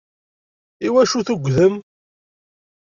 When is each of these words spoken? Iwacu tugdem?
Iwacu 0.87 1.19
tugdem? 1.27 1.73